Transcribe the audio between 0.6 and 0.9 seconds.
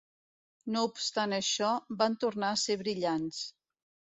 No